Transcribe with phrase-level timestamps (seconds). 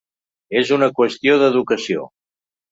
[0.61, 2.11] “És una qüestió d’educació”